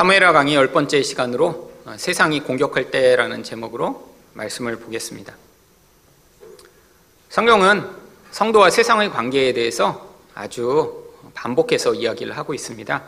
[0.00, 5.34] 사무엘하 강의 열 번째 시간으로 어, 세상이 공격할 때라는 제목으로 말씀을 보겠습니다.
[7.28, 7.86] 성경은
[8.30, 11.04] 성도와 세상의 관계에 대해서 아주
[11.34, 13.02] 반복해서 이야기를 하고 있습니다.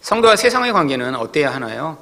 [0.00, 1.98] 성도와 세상의 관계는 어때야 하나요?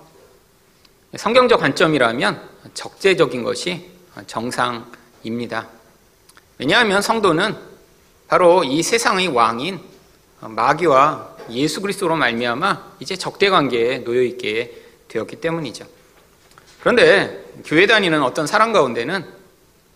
[1.16, 2.40] 성경적 관점이라면
[2.74, 3.90] 적재적인 것이
[4.28, 5.66] 정상입니다.
[6.58, 7.56] 왜냐하면 성도는
[8.28, 9.80] 바로 이 세상의 왕인
[10.42, 15.86] 마귀와 예수 그리스도로 말미암아 이제 적대 관계에 놓여 있게 되었기 때문이죠.
[16.80, 19.24] 그런데 교회 다니는 어떤 사람 가운데는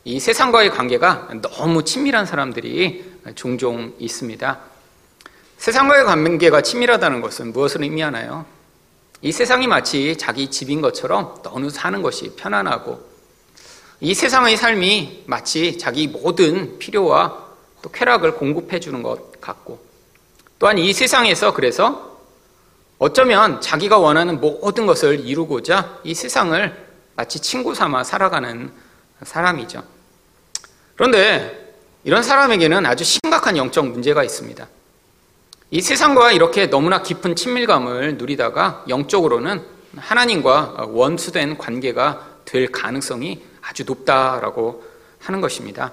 [0.04, 4.60] 이 세상과의 관계가 너무 친밀한 사람들이 종종 있습니다.
[5.58, 8.46] 세상과의 관계가 친밀하다는 것은 무엇을 의미하나요?
[9.22, 13.10] 이 세상이 마치 자기 집인 것처럼 너무 사는 것이 편안하고
[14.00, 17.50] 이 세상의 삶이 마치 자기 모든 필요와
[17.82, 19.89] 또 쾌락을 공급해 주는 것 같고
[20.60, 22.18] 또한 이 세상에서 그래서
[22.98, 26.86] 어쩌면 자기가 원하는 모든 것을 이루고자 이 세상을
[27.16, 28.70] 마치 친구 삼아 살아가는
[29.22, 29.82] 사람이죠.
[30.96, 34.68] 그런데 이런 사람에게는 아주 심각한 영적 문제가 있습니다.
[35.70, 39.64] 이 세상과 이렇게 너무나 깊은 친밀감을 누리다가 영적으로는
[39.96, 44.84] 하나님과 원수된 관계가 될 가능성이 아주 높다라고
[45.20, 45.92] 하는 것입니다.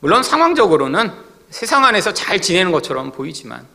[0.00, 1.25] 물론 상황적으로는
[1.56, 3.66] 세상 안에서 잘 지내는 것처럼 보이지만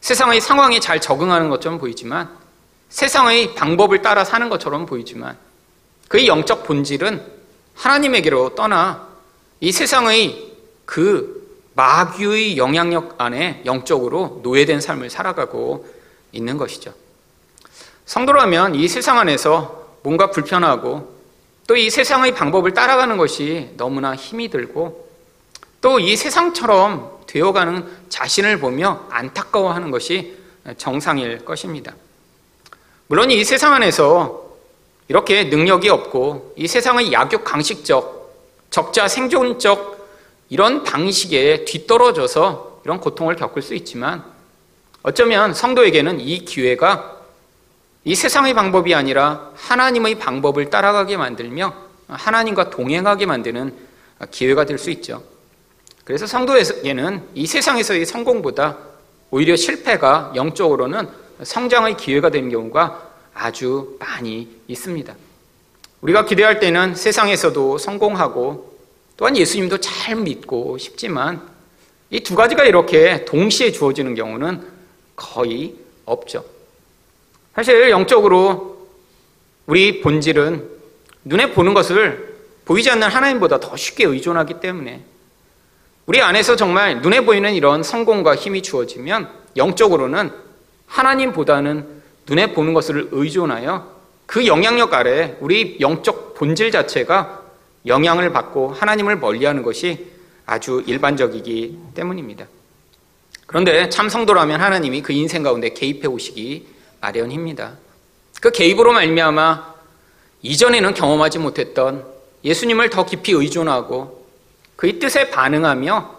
[0.00, 2.30] 세상의 상황에 잘 적응하는 것처럼 보이지만
[2.88, 5.36] 세상의 방법을 따라 사는 것처럼 보이지만
[6.06, 7.20] 그의 영적 본질은
[7.74, 9.08] 하나님에게로 떠나
[9.58, 10.52] 이 세상의
[10.84, 15.92] 그 마귀의 영향력 안에 영적으로 노예된 삶을 살아가고
[16.30, 16.94] 있는 것이죠.
[18.06, 21.12] 성도라면 이 세상 안에서 뭔가 불편하고
[21.66, 25.03] 또 이 세상의 방법을 따라가는 것이 너무나 힘이 들고
[25.84, 30.34] 또 이 세상처럼 되어가는 자신을 보며 안타까워하는 것이
[30.78, 31.94] 정상일 것입니다.
[33.06, 34.46] 물론 이 세상 안에서
[35.08, 38.32] 이렇게 능력이 없고 이 세상의 약육 강식적,
[38.70, 40.08] 적자 생존적
[40.48, 44.24] 이런 방식에 뒤떨어져서 이런 고통을 겪을 수 있지만
[45.02, 47.20] 어쩌면 성도에게는 이 기회가
[48.04, 51.74] 이 세상의 방법이 아니라 하나님의 방법을 따라가게 만들며
[52.08, 53.76] 하나님과 동행하게 만드는
[54.30, 55.33] 기회가 될 수 있죠.
[56.04, 58.78] 그래서 성도에게는 이 세상에서의 성공보다
[59.30, 61.08] 오히려 실패가 영적으로는
[61.42, 65.14] 성장의 기회가 되는 경우가 아주 많이 있습니다.
[66.02, 68.78] 우리가 기대할 때는 세상에서도 성공하고
[69.16, 71.54] 또한 예수님도 잘 믿고 싶지만
[72.10, 74.62] 이 두 가지가 이렇게 동시에 주어지는 경우는
[75.16, 76.44] 거의 없죠.
[77.54, 78.88] 사실 영적으로
[79.66, 80.68] 우리 본질은
[81.24, 82.34] 눈에 보는 것을
[82.66, 85.02] 보이지 않는 하나님보다 더 쉽게 의존하기 때문에
[86.06, 90.30] 우리 안에서 정말 눈에 보이는 이런 성공과 힘이 주어지면 영적으로는
[90.86, 93.94] 하나님보다는 눈에 보는 것을 의존하여
[94.26, 97.42] 그 영향력 아래 우리 영적 본질 자체가
[97.86, 100.06] 영향을 받고 하나님을 멀리하는 것이
[100.46, 102.46] 아주 일반적이기 때문입니다.
[103.46, 106.66] 그런데 참 성도라면 하나님이 그 인생 가운데 개입해 오시기
[107.00, 107.74] 마련입니다.
[108.40, 109.74] 그 개입으로 말미암아
[110.42, 112.04] 이전에는 경험하지 못했던
[112.44, 114.23] 예수님을 더 깊이 의존하고
[114.76, 116.14] 그의 뜻에 반응하며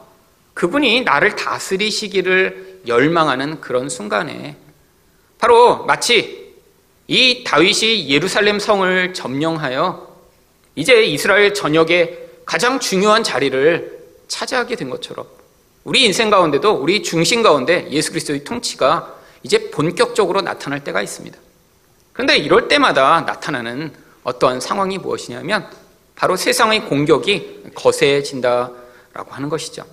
[0.54, 4.56] 그분이 나를 다스리시기를 열망하는 그런 순간에
[5.38, 6.54] 바로 마치
[7.08, 10.16] 이 다윗이 예루살렘 성을 점령하여
[10.76, 15.28] 이제 이스라엘 전역의 가장 중요한 자리를 차지하게 된 것처럼
[15.84, 21.38] 우리 인생 가운데도 우리 중심 가운데 예수 그리스도의 통치가 이제 본격적으로 나타날 때가 있습니다.
[22.14, 23.94] 그런데 이럴 때마다 나타나는
[24.24, 25.70] 어떠한 상황이 무엇이냐면
[26.16, 29.84] 바로 세상의 공격이 거세진다라고 하는 것이죠.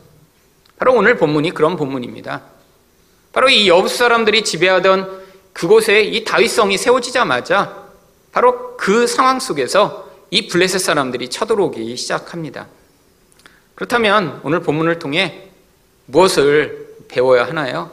[0.79, 2.43] 바로 오늘 본문이 그런 본문입니다.
[3.33, 5.23] 바로 이 여부수 사람들이 지배하던
[5.53, 7.83] 그곳에 이 다윗성이 세워지자마자
[8.33, 12.69] 바로 그 상황 속에서 이 블레셋 사람들이 쳐들어오기 시작합니다.
[13.75, 15.51] 그렇다면 오늘 본문을 통해
[16.07, 17.91] 무엇을 배워야 하나요?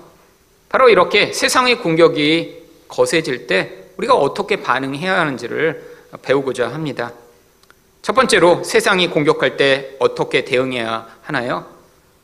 [0.70, 7.12] 바로 이렇게 세상의 공격이 거세질 때 우리가 어떻게 반응해야 하는지를 배우고자 합니다.
[8.10, 11.68] 첫 번째로 세상이 공격할 때 어떻게 대응해야 하나요?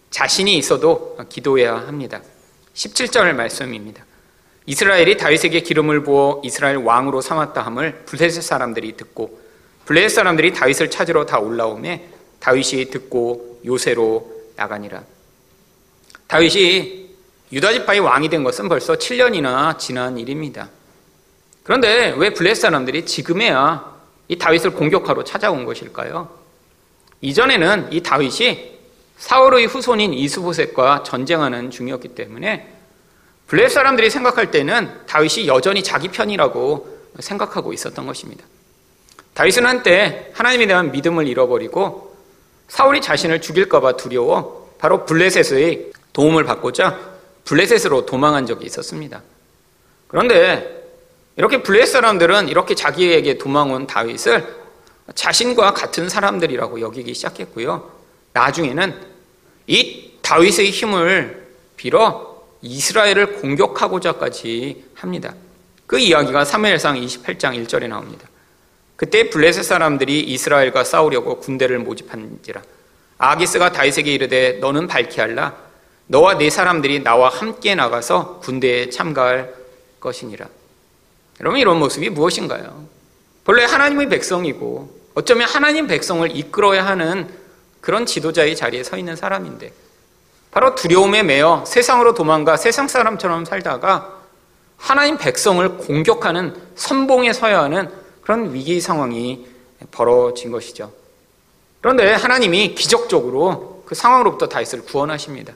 [0.10, 2.22] 자신이 있어도 기도해야 합니다.
[2.74, 4.04] 17절 말씀입니다.
[4.66, 9.40] 이스라엘이 다윗에게 기름을 부어 이스라엘 왕으로 삼았다 함을 블레셋 사람들이 듣고
[9.86, 12.04] 블레셋 사람들이 다윗을 찾으러 다 올라오매
[12.40, 15.04] 다윗이 듣고 요새로 나가니라.
[16.26, 17.10] 다윗이
[17.52, 20.68] 유다 지파의 왕이 된 것은 벌써 7년이나 지난 일입니다.
[21.62, 23.95] 그런데 왜 블레셋 사람들이 지금에야
[24.28, 26.30] 이 다윗을 공격하러 찾아온 것일까요?
[27.22, 28.76] 이전에는 이 다윗이
[29.18, 32.74] 사울의 후손인 이스보셋과 전쟁하는 중이었기 때문에
[33.48, 38.44] 블레셋 사람들이 생각할 때는 다윗이 여전히 자기 편이라고 생각하고 있었던 것입니다.
[39.34, 42.16] 다윗은 한때 하나님에 대한 믿음을 잃어버리고
[42.68, 47.00] 사울이 자신을 죽일까봐 두려워 바로 블레셋의 도움을 받고자
[47.46, 49.22] 블레셋으로 도망한 적이 있었습니다.
[50.08, 50.85] 그런데
[51.38, 54.66] 이렇게 블레셋 사람들은 이렇게 자기에게 도망온 다윗을
[55.14, 57.92] 자신과 같은 사람들이라고 여기기 시작했고요.
[58.34, 58.94] 나중에는
[59.68, 65.36] 이 다윗의 힘을 빌어 이스라엘을 공격하고자까지 합니다.
[65.86, 68.28] 그 이야기가 3무엘상 28장 1절에 나옵니다.
[68.96, 72.62] 그때 블레셋 사람들이 이스라엘과 싸우려고 군대를 모집한지라
[73.18, 75.56] 아기스가 다윗에게 이르되 너는 발키할라
[76.08, 79.54] 너와 네 사람들이 나와 함께 나가서 군대에 참가할
[80.00, 80.48] 것이니라.
[81.40, 82.86] 여러분 이런 모습이 무엇인가요?
[83.44, 87.30] 본래 하나님의 백성이고 어쩌면 하나님 백성을 이끌어야 하는
[87.82, 89.72] 그런 지도자의 자리에 서 있는 사람인데
[90.52, 94.22] 바로 두려움에 매여 세상으로 도망가 세상 사람처럼 살다가
[94.78, 97.90] 하나님 백성을 공격하는 선봉에 서야 하는
[98.22, 99.46] 그런 위기 상황이
[99.92, 100.92] 벌어진 것이죠.
[101.82, 105.54] 그런데 하나님이 기적적으로 그 상황으로부터 다윗을 구원하십니다.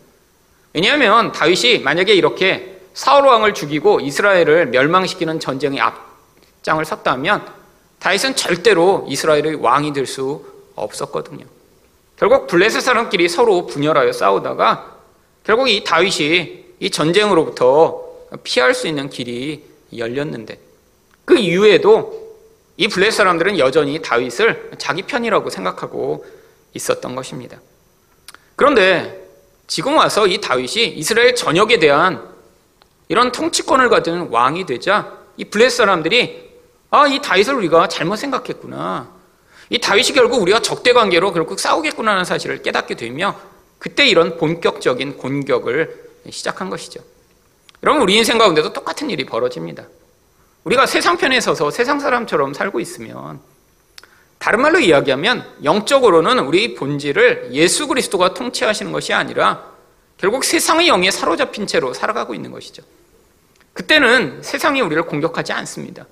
[0.74, 7.46] 왜냐하면 다윗이 만약에 이렇게 사울 왕을 죽이고 이스라엘을 멸망시키는 전쟁의 앞장을 섰다면
[8.00, 10.46] 다윗은 절대로 이스라엘의 왕이 될 수
[10.76, 11.46] 없었거든요.
[12.18, 14.98] 결국 블레셋 사람끼리 서로 분열하여 싸우다가
[15.44, 18.06] 결국 이 다윗이 이 전쟁으로부터
[18.44, 19.64] 피할 수 있는 길이
[19.96, 20.60] 열렸는데
[21.26, 22.38] 그 이후에도
[22.78, 26.26] 이 블레셋 사람들은 여전히 다윗을 자기 편이라고 생각하고
[26.74, 27.60] 있었던 것입니다.
[28.56, 29.28] 그런데
[29.68, 32.28] 지금 와서 이 다윗이 이스라엘 전역에 대한
[33.10, 36.48] 이런 통치권을 가진 왕이 되자 이 블레셋 사람들이
[36.92, 39.12] 아, 이 다윗을 우리가 잘못 생각했구나.
[39.70, 43.36] 이 다윗이 결국 우리가 적대 관계로 결국 싸우겠구나 하는 사실을 깨닫게 되며
[43.78, 47.02] 그때 이런 본격적인 공격을 시작한 것이죠.
[47.84, 49.86] 여러분, 우리 인생 가운데도 똑같은 일이 벌어집니다.
[50.64, 53.40] 우리가 세상 편에 서서 세상 사람처럼 살고 있으면
[54.38, 59.70] 다른 말로 이야기하면 영적으로는 우리 본질을 예수 그리스도가 통치하시는 것이 아니라
[60.20, 62.84] 결국 세상의 영에 사로잡힌 채로 살아가고 있는 것이죠.
[63.74, 66.06] 그때는 세상이 우리를 공격하지 않습니다.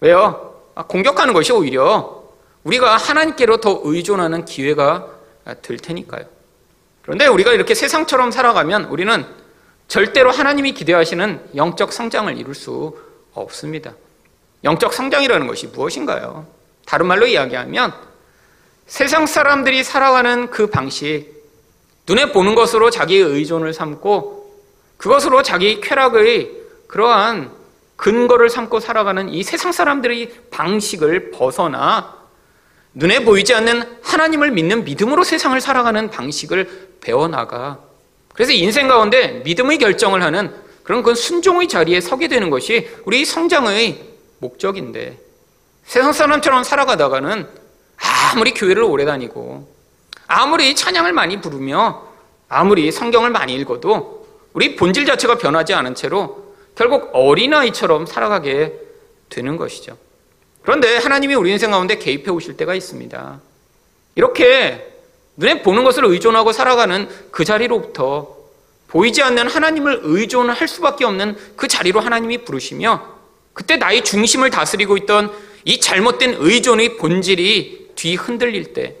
[0.00, 0.60] 왜요?
[0.74, 2.24] 아, 공격하는 것이 오히려
[2.64, 5.06] 우리가 하나님께로 더 의존하는 기회가
[5.62, 6.24] 될 테니까요.
[7.02, 9.24] 그런데 우리가 이렇게 세상처럼 살아가면 우리는
[9.86, 12.98] 절대로 하나님이 기대하시는 영적 성장을 이룰 수
[13.32, 13.94] 없습니다.
[14.64, 16.46] 영적 성장이라는 것이 무엇인가요?
[16.84, 17.94] 다른 말로 이야기하면
[18.86, 21.37] 세상 사람들이 살아가는 그 방식,
[22.08, 24.38] 눈에 보는 것으로 자기의 의존을 삼고
[24.96, 26.52] 그것으로 자기 쾌락의
[26.86, 27.52] 그러한
[27.96, 32.16] 근거를 삼고 살아가는 이 세상 사람들의 방식을 벗어나
[32.94, 37.78] 눈에 보이지 않는 하나님을 믿는 믿음으로 세상을 살아가는 방식을 배워나가.
[38.32, 44.04] 그래서 인생 가운데 믿음의 결정을 하는 그런 그 순종의 자리에 서게 되는 것이 우리 성장의
[44.38, 45.18] 목적인데
[45.84, 47.46] 세상 사람처럼 살아가다가는
[48.32, 49.77] 아무리 교회를 오래 다니고
[50.28, 52.06] 아무리 찬양을 많이 부르며
[52.48, 58.74] 아무리 성경을 많이 읽어도 우리 본질 자체가 변하지 않은 채로 결국 어린아이처럼 살아가게
[59.30, 59.96] 되는 것이죠.
[60.62, 63.40] 그런데 하나님이 우리 인생 가운데 개입해 오실 때가 있습니다.
[64.14, 64.94] 이렇게
[65.36, 68.36] 눈에 보는 것을 의존하고 살아가는 그 자리로부터
[68.88, 73.02] 보이지 않는 하나님을 의존할 수밖에 없는 그 자리로 하나님이 부르시며
[73.54, 75.32] 그때 나의 중심을 다스리고 있던
[75.64, 78.96] 이 잘못된 의존의 본질이 뒤 흔들릴 때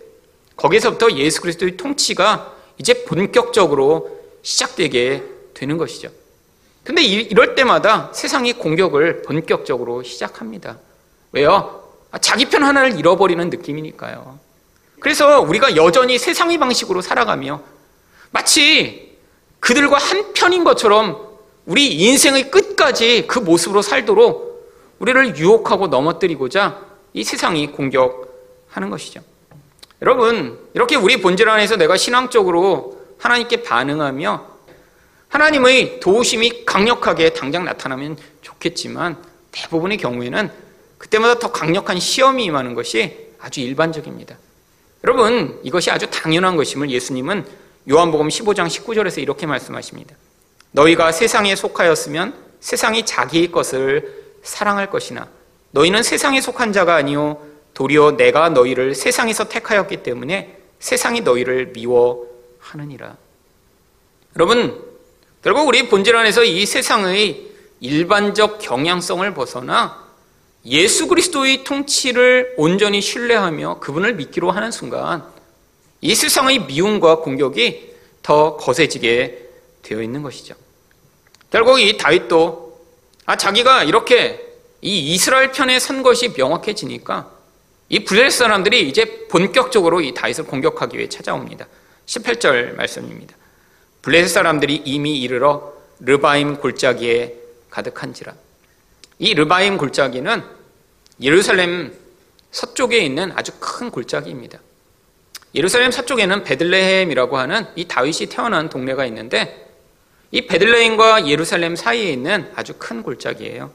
[0.58, 5.22] 거기서부터 예수 그리스도의 통치가 이제 본격적으로 시작되게
[5.54, 6.10] 되는 것이죠.
[6.84, 10.78] 근데 이럴 때마다 세상이 공격을 본격적으로 시작합니다.
[11.32, 11.84] 왜요?
[12.10, 14.38] 아, 자기 편 하나를 잃어버리는 느낌이니까요.
[15.00, 17.60] 그래서 우리가 여전히 세상의 방식으로 살아가며
[18.30, 19.16] 마치
[19.60, 21.28] 그들과 한 편인 것처럼
[21.66, 24.48] 우리 인생의 끝까지 그 모습으로 살도록
[24.98, 26.80] 우리를 유혹하고 넘어뜨리고자
[27.12, 29.20] 이 세상이 공격하는 것이죠.
[30.02, 34.46] 여러분, 이렇게 우리 본질 안에서 내가 신앙적으로 하나님께 반응하며
[35.28, 39.16] 하나님의 도우심이 강력하게 당장 나타나면 좋겠지만
[39.50, 40.50] 대부분의 경우에는
[40.98, 44.36] 그때마다 더 강력한 시험이 임하는 것이 아주 일반적입니다.
[45.04, 47.46] 여러분, 이것이 아주 당연한 것임을 예수님은
[47.90, 50.14] 요한복음 15장 19절에서 이렇게 말씀하십니다.
[50.72, 55.28] 너희가 세상에 속하였으면 세상이 자기의 것을 사랑할 것이나
[55.70, 57.40] 너희는 세상에 속한 자가 아니요
[57.78, 63.16] 도리어 내가 너희를 세상에서 택하였기 때문에 세상이 너희를 미워하느니라.
[64.34, 64.84] 여러분,
[65.44, 67.46] 결국 우리 본질 안에서 이 세상의
[67.78, 70.08] 일반적 경향성을 벗어나
[70.64, 75.24] 예수 그리스도의 통치를 온전히 신뢰하며 그분을 믿기로 하는 순간
[76.00, 79.50] 이 세상의 미움과 공격이 더 거세지게
[79.82, 80.56] 되어 있는 것이죠.
[81.52, 82.76] 결국 이 다윗도
[83.26, 84.44] 아 자기가 이렇게
[84.80, 87.37] 이 이스라엘 편에 선 것이 명확해지니까
[87.88, 91.66] 이 블레셋 사람들이 이제 본격적으로 이 다윗을 공격하기 위해 찾아옵니다.
[92.06, 93.36] 18절 말씀입니다.
[94.02, 97.34] 블레셋 사람들이 이미 이르러 르바임 골짜기에
[97.70, 98.34] 가득한지라.
[99.18, 100.42] 이 르바임 골짜기는
[101.20, 101.92] 예루살렘
[102.50, 104.60] 서쪽에 있는 아주 큰 골짜기입니다.
[105.54, 109.66] 예루살렘 서쪽에는 베들레헴이라고 하는 이 다윗이 태어난 동네가 있는데
[110.30, 113.70] 이 베들레헴과 예루살렘 사이에 있는 아주 큰 골짜기예요.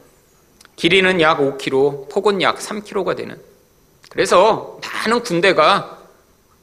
[0.76, 3.53] 길이는 약 5km, 폭은 약 3km가 되는.
[4.14, 5.98] 그래서 많은 군대가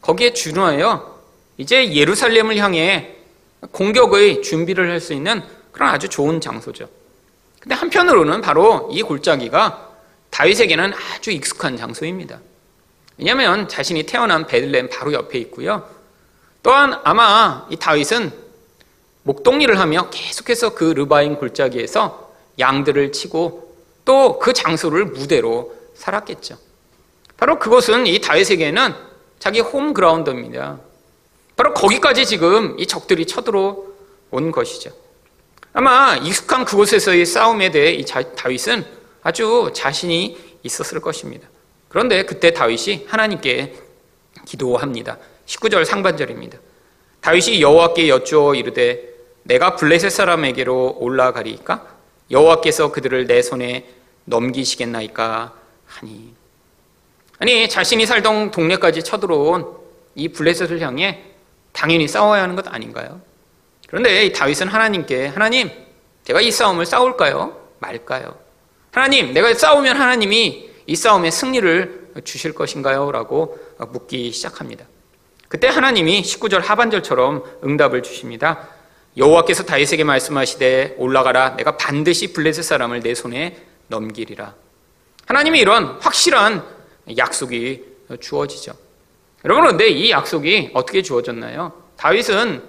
[0.01, 1.19] 거기에 준하여
[1.57, 3.15] 이제 예루살렘을 향해
[3.71, 6.87] 공격의 준비를 할 수 있는 그런 아주 좋은 장소죠.
[7.59, 9.89] 근데 한편으로는 바로 이 골짜기가
[10.31, 12.39] 다윗에게는 아주 익숙한 장소입니다.
[13.17, 15.87] 왜냐하면 자신이 태어난 베들레헴 바로 옆에 있고요.
[16.63, 18.31] 또한 아마 이 다윗은
[19.23, 26.57] 목동리를 하며 계속해서 그 르바임 골짜기에서 양들을 치고 또 그 장소를 무대로 살았겠죠.
[27.41, 28.93] 바로 그것은 이 다윗에게는
[29.39, 30.79] 자기 홈그라운드입니다.
[31.55, 34.91] 바로 거기까지 지금 이 적들이 쳐들어온 것이죠.
[35.73, 38.85] 아마 익숙한 그곳에서의 싸움에 대해 이 다윗은
[39.23, 41.47] 아주 자신이 있었을 것입니다.
[41.89, 43.75] 그런데 그때 다윗이 하나님께
[44.45, 45.17] 기도합니다.
[45.47, 46.59] 19절 상반절입니다.
[47.21, 51.87] 다윗이 여호와께 여쭈어 이르되 내가 블레셋 사람에게로 올라가리까
[52.29, 53.89] 여호와께서 그들을 내 손에
[54.25, 55.55] 넘기시겠나이까
[55.87, 56.40] 하니
[57.41, 59.65] 아니 자신이 살던 동네까지 쳐들어온
[60.13, 61.23] 이 블레셋을 향해
[61.73, 63.19] 당연히 싸워야 하는 것 아닌가요?
[63.87, 65.71] 그런데 다윗은 하나님께 하나님
[66.23, 67.59] 제가 이 싸움을 싸울까요?
[67.79, 68.37] 말까요?
[68.91, 73.11] 하나님 내가 싸우면 하나님이 이 싸움에 승리를 주실 것인가요?
[73.11, 74.85] 라고 묻기 시작합니다.
[75.47, 78.67] 그때 하나님이 19절 하반절처럼 응답을 주십니다.
[79.17, 83.57] 여호와께서 다윗에게 말씀하시되 올라가라 내가 반드시 블레셋 사람을 내 손에
[83.87, 84.53] 넘기리라.
[85.25, 86.80] 하나님이 이런 확실한
[87.17, 87.83] 약속이
[88.19, 88.73] 주어지죠.
[89.45, 91.73] 여러분 그런데 이 약속이 어떻게 주어졌나요?
[91.97, 92.63] 다윗은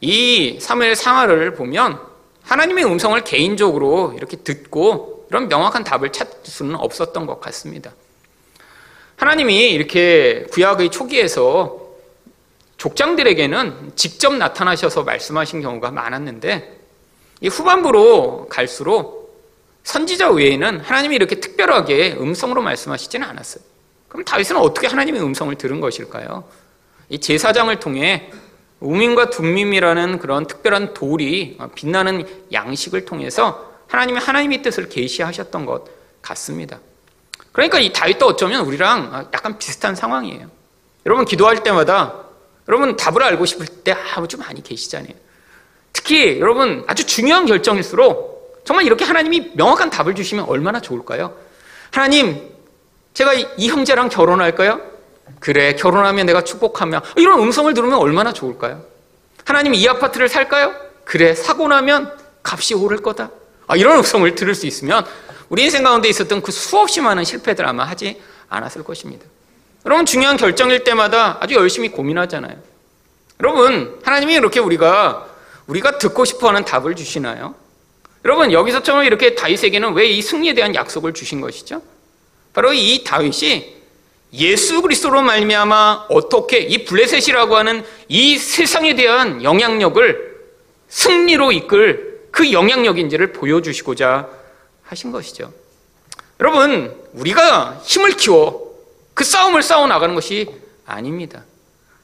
[0.00, 2.00] 이 사무엘 상하를 보면
[2.42, 7.92] 하나님의 음성을 개인적으로 이렇게 듣고 이런 명확한 답을 찾을 수는 없었던 것 같습니다.
[9.16, 11.88] 하나님이 이렇게 구약의 초기에서
[12.76, 16.78] 족장들에게는 직접 나타나셔서 말씀하신 경우가 많았는데
[17.40, 19.17] 이 후반부로 갈수록
[19.84, 23.64] 선지자 외에는 하나님이 이렇게 특별하게 음성으로 말씀하시지는 않았어요.
[24.08, 26.44] 그럼 다윗은 어떻게 하나님의 음성을 들은 것일까요?
[27.08, 28.30] 이 제사장을 통해
[28.80, 35.84] 우민과 둠밈이라는 그런 특별한 돌이 빛나는 양식을 통해서 하나님이 하나님의 뜻을 계시하셨던 것
[36.22, 36.78] 같습니다.
[37.52, 40.48] 그러니까 이 다윗도 어쩌면 우리랑 약간 비슷한 상황이에요.
[41.06, 42.24] 여러분 기도할 때마다
[42.68, 45.14] 여러분 답을 알고 싶을 때 아주 많이 계시잖아요.
[45.92, 51.34] 특히 여러분 아주 중요한 결정일수록 정말 이렇게 하나님이 명확한 답을 주시면 얼마나 좋을까요?
[51.90, 52.50] 하나님,
[53.14, 54.80] 제가 이 형제랑 결혼할까요?
[55.40, 58.82] 그래, 결혼하면 내가 축복하며 이런 음성을 들으면 얼마나 좋을까요?
[59.44, 60.74] 하나님 이 아파트를 살까요?
[61.04, 62.12] 그래, 사고 나면
[62.42, 63.30] 값이 오를 거다.
[63.66, 65.04] 아, 이런 음성을 들을 수 있으면
[65.48, 69.24] 우리 인생 가운데 있었던 그 수없이 많은 실패들 아마 하지 않았을 것입니다.
[69.86, 72.56] 여러분 중요한 결정일 때마다 아주 열심히 고민하잖아요.
[73.40, 75.26] 여러분 하나님이 이렇게 우리가
[75.66, 77.54] 우리가 듣고 싶어 하는 답을 주시나요?
[78.24, 81.82] 여러분 여기서처럼 이렇게 다윗에게는 왜 이 승리에 대한 약속을 주신 것이죠?
[82.52, 83.76] 바로 이 다윗이
[84.32, 90.36] 예수 그리스도로 말미암아 어떻게 이 블레셋이라고 하는 이 세상에 대한 영향력을
[90.88, 94.28] 승리로 이끌 그 영향력인지를 보여주시고자
[94.82, 95.52] 하신 것이죠.
[96.40, 98.68] 여러분 우리가 힘을 키워
[99.14, 100.48] 그 싸움을 싸워 나가는 것이
[100.86, 101.44] 아닙니다.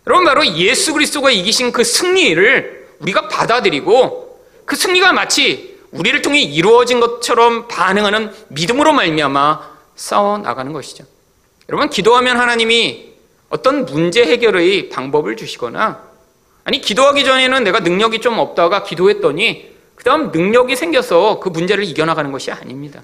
[0.07, 7.01] 여러분 바로 예수 그리스도가 이기신 그 승리를 우리가 받아들이고 그 승리가 마치 우리를 통해 이루어진
[7.01, 11.05] 것처럼 반응하는 믿음으로 말미암아 싸워 나가는 것이죠.
[11.69, 13.15] 여러분 기도하면 하나님이
[13.49, 16.03] 어떤 문제 해결의 방법을 주시거나
[16.65, 22.51] 아니 기도하기 전에는 내가 능력이 좀 없다가 기도했더니 그다음 능력이 생겨서 그 문제를 이겨나가는 것이
[22.51, 23.03] 아닙니다.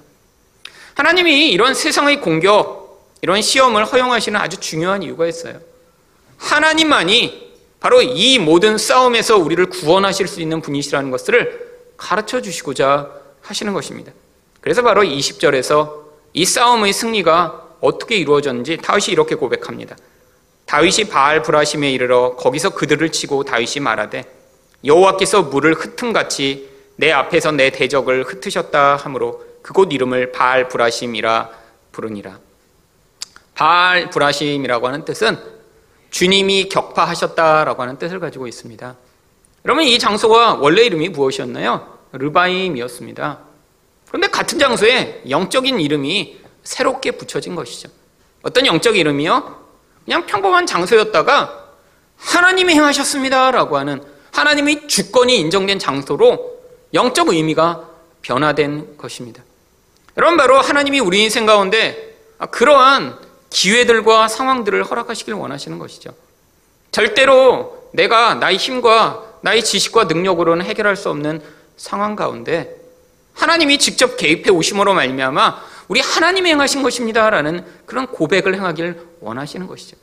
[0.95, 5.59] 하나님이 이런 세상의 공격, 이런 시험을 허용하시는 아주 중요한 이유가 있어요.
[6.37, 11.70] 하나님만이 바로 이 모든 싸움에서 우리를 구원하실 수 있는 분이시라는 것을
[12.01, 14.11] 가르쳐 주시고자 하시는 것입니다.
[14.59, 16.01] 그래서 바로 20절에서
[16.33, 19.95] 이 싸움의 승리가 어떻게 이루어졌는지 다윗이 이렇게 고백합니다.
[20.65, 24.23] 다윗이 바알 브라심에 이르러 거기서 그들을 치고 다윗이 말하되
[24.83, 31.49] 여호와께서 물을 흩음같이 내 앞에서 내 대적을 흩으셨다 하므로 그곳 이름을 바알 브라심이라
[31.91, 32.39] 부르니라.
[33.53, 35.37] 바알 브라심이라고 하는 뜻은
[36.09, 38.95] 주님이 격파하셨다라고 하는 뜻을 가지고 있습니다.
[39.61, 41.90] 그러면 이 장소가 원래 이름이 무엇이었나요?
[42.11, 43.39] 르바임이었습니다.
[44.07, 47.89] 그런데 같은 장소에 영적인 이름이 새롭게 붙여진 것이죠.
[48.43, 49.61] 어떤 영적 이름이요?
[50.05, 51.69] 그냥 평범한 장소였다가
[52.17, 56.59] 하나님이 행하셨습니다라고 하는 하나님의 주권이 인정된 장소로
[56.93, 57.87] 영적 의미가
[58.21, 59.43] 변화된 것입니다.
[60.17, 62.17] 여러분 바로 하나님이 우리 인생 가운데
[62.51, 63.17] 그러한
[63.49, 66.13] 기회들과 상황들을 허락하시길 원하시는 것이죠.
[66.91, 71.41] 절대로 내가 나의 힘과 나의 지식과 능력으로는 해결할 수 없는
[71.81, 72.75] 상황 가운데
[73.33, 79.97] 하나님이 직접 개입해 오심으로 말미암아 우리 하나님이 행하신 것입니다라는 그런 고백을 행하길 원하시는 것이죠.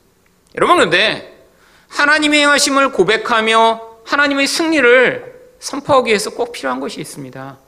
[0.57, 1.47] 여러분 그런데
[1.87, 7.59] 하나님의 행하심을 고백하며 하나님의 승리를 선포하기 위해서 꼭 필요한 것이 있습니다.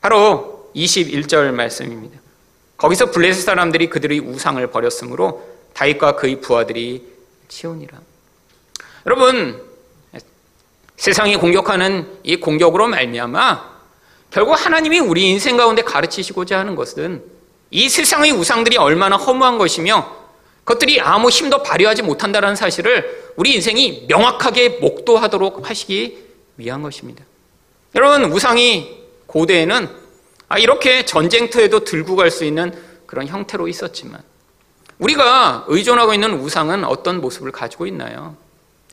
[0.00, 2.18] 바로 21절 말씀입니다.
[2.76, 7.12] 거기서 블레셋 사람들이 그들의 우상을 버렸으므로 다윗과 그의 부하들이
[7.46, 8.00] 치우니라.
[9.06, 9.71] 여러분
[11.02, 13.72] 세상이 공격하는 이 공격으로 말미암아
[14.30, 17.24] 결국 하나님이 우리 인생 가운데 가르치시고자 하는 것은
[17.72, 20.14] 이 세상의 우상들이 얼마나 허무한 것이며
[20.62, 26.24] 그것들이 아무 힘도 발휘하지 못한다는 사실을 우리 인생이 명확하게 목도하도록 하시기
[26.56, 27.24] 위한 것입니다.
[27.96, 29.88] 여러분 우상이 고대에는
[30.48, 32.72] 아, 이렇게 전쟁터에도 들고 갈 수 있는
[33.06, 34.22] 그런 형태로 있었지만
[35.00, 38.36] 우리가 의존하고 있는 우상은 어떤 모습을 가지고 있나요?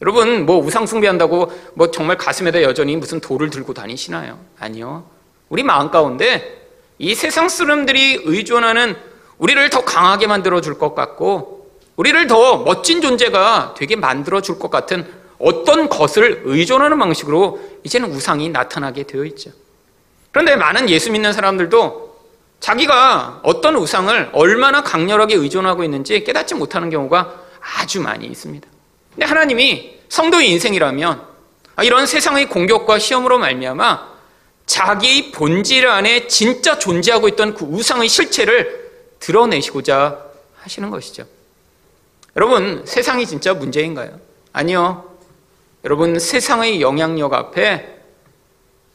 [0.02, 4.40] 여러분 뭐 우상 숭배한다고 뭐 정말 가슴에다 여전히 무슨 돌을 들고 다니시나요?
[4.60, 5.06] 아니요.
[5.50, 8.96] 우리 마음 가운데 이 세상 쓰름들이 의존하는
[9.38, 14.70] 우리를 더 강하게 만들어 줄 것 같고 우리를 더 멋진 존재가 되게 만들어 줄 것
[14.72, 15.06] 같은
[15.38, 19.52] 어떤 것을 의존하는 방식으로 이제는 우상이 나타나게 되어 있죠.
[20.32, 22.10] 그런데 많은 예수 믿는 사람들도
[22.60, 27.34] 자기가 어떤 우상을 얼마나 강렬하게 의존하고 있는지 깨닫지 못하는 경우가
[27.78, 28.68] 아주 많이 있습니다.
[29.20, 31.28] 근데 하나님이 성도의 인생이라면
[31.84, 34.08] 이런 세상의 공격과 시험으로 말미암아
[34.66, 40.24] 자기의 본질 안에 진짜 존재하고 있던 그 우상의 실체를 드러내시고자
[40.62, 41.26] 하시는 것이죠.
[42.38, 44.22] 여러분, 세상이 진짜 문제인가요?
[44.54, 45.14] 아니요.
[45.84, 47.98] 여러분, 세상의 영향력 앞에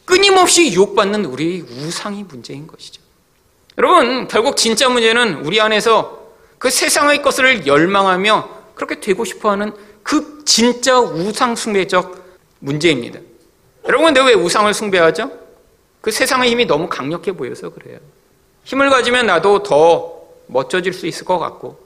[0.07, 3.03] 끊임없이 유혹받는 우리 우상이 문제인 것이죠.
[3.77, 10.45] 여러분, 결국 진짜 문제는 우리 안에서 그 세상의 것을 열망하며 그렇게 되고 싶어 하는 그
[10.45, 12.23] 진짜 우상 숭배적
[12.61, 13.19] 문제입니다.
[13.89, 15.33] 여러분, 근데 왜 우상을 숭배하죠?
[16.01, 17.99] 그 세상의 힘이 너무 강력해 보여서 그래요.
[18.65, 21.83] 힘을 가지면 나도 더 멋져질 수 있을 것 같고,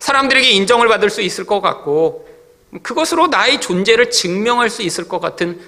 [0.00, 2.28] 사람들에게 인정을 받을 수 있을 것 같고,
[2.82, 5.60] 그것으로 나의 존재를 증명할 수 있을 것 같은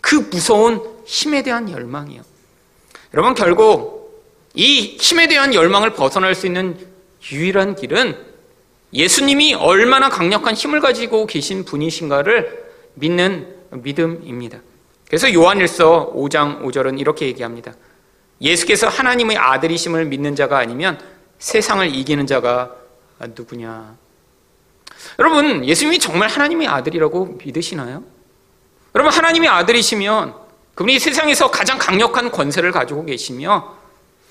[0.00, 2.22] 그 무서운 힘에 대한 열망이요.
[3.14, 4.22] 여러분, 결국
[4.54, 6.78] 이 힘에 대한 열망을 벗어날 수 있는
[7.32, 8.27] 유일한 길은
[8.92, 14.60] 예수님이 얼마나 강력한 힘을 가지고 계신 분이신가를 믿는 믿음입니다.
[15.06, 17.74] 그래서 요한일서 5장 5절은 이렇게 얘기합니다.
[18.40, 20.98] 예수께서 하나님의 아들이심을 믿는 자가 아니면
[21.38, 22.74] 세상을 이기는 자가
[23.36, 23.96] 누구냐?
[25.18, 28.02] 여러분, 예수님이 정말 하나님의 아들이라고 믿으시나요?
[28.94, 30.34] 여러분, 하나님의 아들이시면
[30.74, 33.76] 그분이 세상에서 가장 강력한 권세를 가지고 계시며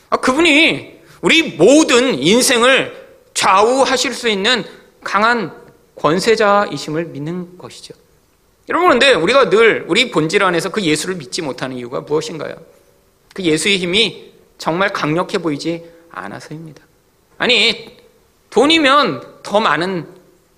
[0.09, 3.06] 아, 그분이 우리 모든 인생을
[3.37, 4.65] 좌우하실 수 있는
[5.03, 5.55] 강한
[5.95, 7.93] 권세자이심을 믿는 것이죠.
[8.67, 12.55] 여러분, 근데 우리가 늘 우리 본질 안에서 그 예수를 믿지 못하는 이유가 무엇인가요?
[13.35, 16.81] 그 예수의 힘이 정말 강력해 보이지 않아서입니다.
[17.37, 17.95] 아니,
[18.49, 20.07] 돈이면 더 많은,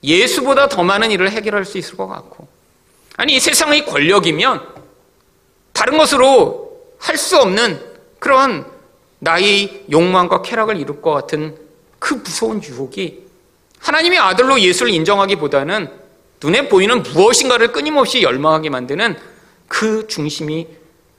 [0.02, 2.48] 예수보다 더 많은 일을 해결할 수 있을 것 같고,
[3.18, 4.66] 아니, 이 세상의 권력이면
[5.74, 7.82] 다른 것으로 할 수 없는
[8.20, 8.66] 그런
[9.20, 11.69] 나의 욕망과 쾌락을 이룰 것 같은
[12.10, 13.24] 그 무서운 유혹이
[13.78, 15.92] 하나님의 아들로 예수를 인정하기보다는
[16.44, 19.16] 눈에 보이는 무엇인가를 끊임없이 열망하게 만드는
[19.68, 20.68] 그 중심이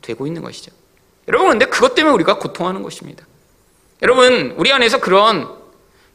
[0.03, 0.73] 되고 있는 것이죠.
[1.29, 3.25] 여러분, 근데 그것 때문에 우리가 고통하는 것입니다.
[4.03, 5.49] 여러분, 우리 안에서 그런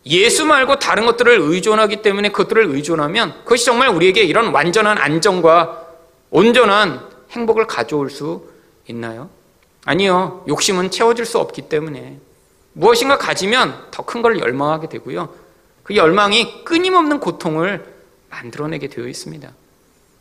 [0.07, 5.85] 예수 말고 다른 것들을 의존하기 때문에 그것들을 의존하면 그것이 정말 우리에게 이런 완전한 안정과
[6.31, 6.99] 온전한
[7.31, 8.49] 행복을 가져올 수
[8.89, 9.29] 있나요?
[9.85, 10.43] 아니요.
[10.49, 12.19] 욕심은 채워질 수 없기 때문에
[12.75, 15.33] 무엇인가 가지면 더 큰 걸 열망하게 되고요.
[15.83, 17.85] 그 열망이 끊임없는 고통을
[18.29, 19.49] 만들어내게 되어 있습니다.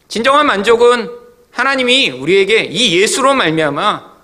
[0.08, 1.10] 진정한 만족은
[1.50, 4.14] 하나님이 우리에게 이 예수로 말미암아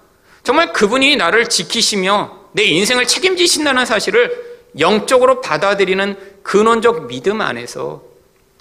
[0.44, 8.02] 정말 그분이 나를 지키시며 내 인생을 책임지신다는 사실을 영적으로 받아들이는 근원적 믿음 안에서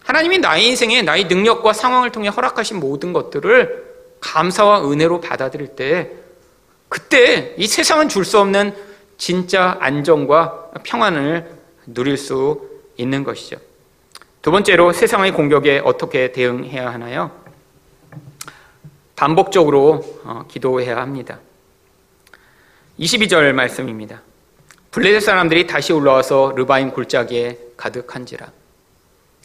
[0.03, 3.87] 하나님이 나의 인생에 나의 능력과 상황을 통해 허락하신 모든 것들을
[4.19, 6.09] 감사와 은혜로 받아들일 때
[6.87, 8.73] 그때 이 세상은 줄 수 없는
[9.19, 13.57] 진짜 안정과 평안을 누릴 수 있는 것이죠.
[14.41, 17.29] 두 번째로 세상의 공격에 어떻게 대응해야 하나요?
[19.15, 21.39] 반복적으로 어, 기도해야 합니다.
[22.97, 24.21] 22절 말씀입니다.
[24.91, 28.49] 블레셋 사람들이 다시 올라와서 르바임 골짜기에 가득한지라.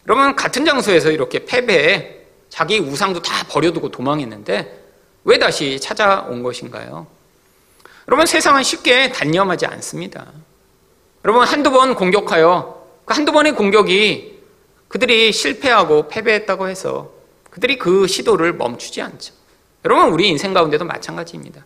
[0.04, 4.84] 그러면 같은 장소에서 이렇게 패배해 자기 우상도 다 버려두고 도망했는데
[5.24, 7.08] 왜 다시 찾아온 것인가요?
[8.08, 10.26] 여러분 세상은 쉽게 단념하지 않습니다.
[11.24, 14.40] 여러분 한두 번 공격하여 그 한두 번의 공격이
[14.88, 17.10] 그들이 실패하고 패배했다고 해서
[17.50, 19.32] 그들이 그 시도를 멈추지 않죠.
[19.84, 21.64] 여러분 우리 인생 가운데도 마찬가지입니다.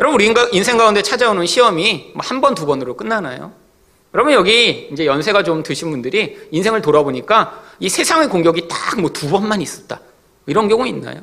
[0.00, 3.52] 여러분 우리 인생 가운데 찾아오는 시험이 뭐한 번, 두 번으로 끝나나요?
[4.14, 9.28] 여러분 여기 이제 연세가 좀 드신 분들이 인생을 돌아보니까 이 세상의 공격이 딱 뭐 두
[9.30, 10.00] 번만 있었다.
[10.46, 11.22] 이런 경우 있나요?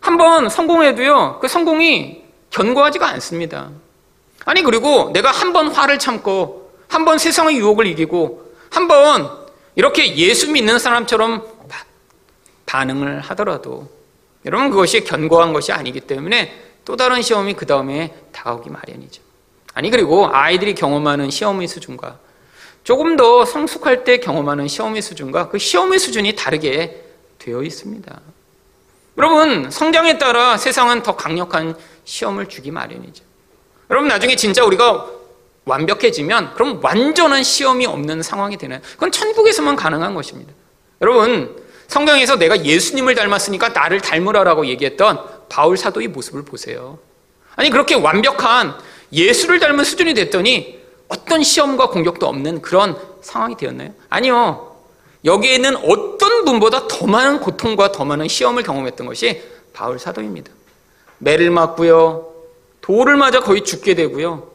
[0.00, 2.25] 한 번 성공해도요, 그 성공이
[2.56, 3.70] 견고하지가 않습니다.
[4.46, 9.30] 아니, 그리고 내가 한 번 화를 참고, 한 번 세상의 유혹을 이기고, 한 번
[9.74, 11.44] 이렇게 예수 믿는 사람처럼
[12.64, 13.88] 반응을 하더라도,
[14.46, 16.52] 여러분 그것이 견고한 것이 아니기 때문에
[16.84, 19.22] 또 다른 시험이 그 다음에 다가오기 마련이죠.
[19.74, 22.18] 아니, 그리고 아이들이 경험하는 시험의 수준과
[22.84, 27.04] 조금 더 성숙할 때 경험하는 시험의 수준과 그 시험의 수준이 다르게
[27.38, 28.20] 되어 있습니다.
[29.18, 33.22] 여러분, 성장에 따라 세상은 더 강력한 시험을 주기 마련이죠.
[33.90, 35.10] 여러분, 나중에 진짜 우리가
[35.66, 38.80] 완벽해지면 그럼 완전한 시험이 없는 상황이 되나요?
[38.92, 40.52] 그건 천국에서만 가능한 것입니다.
[41.02, 46.98] 여러분, 성경에서 내가 예수님을 닮았으니까 나를 닮으라라고 얘기했던 바울 사도의 모습을 보세요.
[47.56, 48.76] 아니, 그렇게 완벽한
[49.12, 53.92] 예수를 닮은 수준이 됐더니 어떤 시험과 공격도 없는 그런 상황이 되었나요?
[54.08, 54.76] 아니요.
[55.24, 59.42] 여기에는 어떤 분보다 더 많은 고통과 더 많은 시험을 경험했던 것이
[59.72, 60.52] 바울 사도입니다.
[61.18, 62.32] 매를 맞고요.
[62.80, 64.48] 돌을 맞아 거의 죽게 되고요.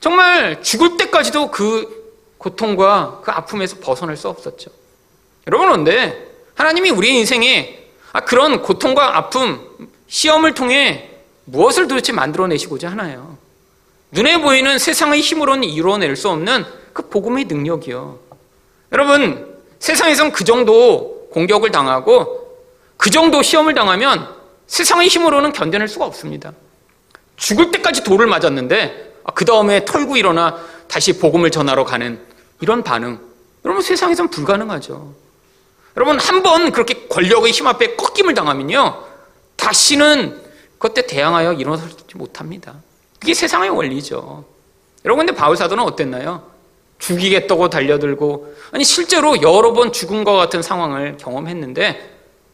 [0.00, 2.02] 정말 죽을 때까지도 그
[2.38, 4.70] 고통과 그 아픔에서 벗어날 수 없었죠.
[5.46, 9.60] 여러분, 그런데 하나님이 우리 인생에 아, 그런 고통과 아픔,
[10.08, 11.10] 시험을 통해
[11.44, 13.38] 무엇을 도대체 만들어내시고자 하나요?
[14.10, 18.18] 눈에 보이는 세상의 힘으로는 이루어낼 수 없는 그 복음의 능력이요.
[18.92, 22.60] 여러분, 세상에선 그 정도 공격을 당하고
[22.98, 24.28] 그 정도 시험을 당하면
[24.66, 26.52] 세상의 힘으로는 견뎌낼 수가 없습니다.
[27.36, 32.20] 죽을 때까지 돌을 맞았는데 아, 그 다음에 털고 일어나 다시 복음을 전하러 가는
[32.60, 33.20] 이런 반응.
[33.64, 35.14] 여러분 세상에선 불가능하죠.
[35.96, 39.04] 여러분 한 번 그렇게 권력의 힘 앞에 꺾임을 당하면요.
[39.56, 40.40] 다시는
[40.78, 42.74] 그때 대항하여 일어서지 못합니다.
[43.20, 44.44] 그게 세상의 원리죠.
[45.04, 46.50] 여러분 근데 바울 사도는 어땠나요?
[46.98, 52.11] 죽이겠다고 달려들고 아니 실제로 여러 번것 같은 상황을 경험했는데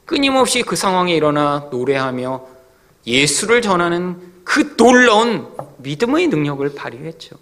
[0.08, 2.44] 끊임없이 그 상황에 일어나 노래하며
[3.06, 7.36] 예수를 전하는 그 놀라운 믿음의 능력을 발휘했죠.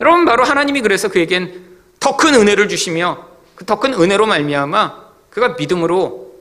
[0.00, 1.62] 여러분 바로 하나님이 그래서 그에겐
[2.00, 6.34] 더 큰 은혜를 주시며 그 더 큰 은혜로 말미암아 그가 믿음으로